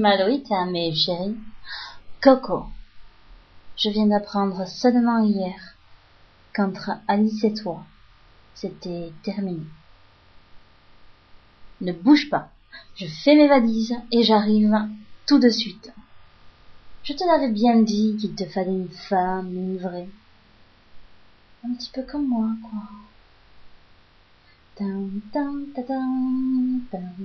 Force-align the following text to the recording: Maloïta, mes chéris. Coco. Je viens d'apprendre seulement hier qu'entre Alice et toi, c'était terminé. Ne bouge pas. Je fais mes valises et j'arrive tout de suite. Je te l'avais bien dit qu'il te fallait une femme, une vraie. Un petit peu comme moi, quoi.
Maloïta, 0.00 0.64
mes 0.64 0.94
chéris. 0.94 1.36
Coco. 2.22 2.64
Je 3.76 3.90
viens 3.90 4.06
d'apprendre 4.06 4.66
seulement 4.66 5.22
hier 5.22 5.76
qu'entre 6.54 6.92
Alice 7.08 7.44
et 7.44 7.52
toi, 7.52 7.84
c'était 8.54 9.12
terminé. 9.22 9.66
Ne 11.80 11.92
bouge 11.92 12.30
pas. 12.30 12.48
Je 12.96 13.06
fais 13.06 13.34
mes 13.34 13.48
valises 13.48 13.96
et 14.12 14.22
j'arrive 14.22 14.76
tout 15.26 15.38
de 15.38 15.50
suite. 15.50 15.92
Je 17.02 17.12
te 17.12 17.24
l'avais 17.24 17.50
bien 17.50 17.82
dit 17.82 18.16
qu'il 18.18 18.34
te 18.34 18.46
fallait 18.46 18.70
une 18.70 18.88
femme, 18.88 19.52
une 19.52 19.78
vraie. 19.78 20.08
Un 21.64 21.74
petit 21.74 21.90
peu 21.92 22.02
comme 22.02 22.28
moi, 22.28 22.48
quoi. 22.62 22.82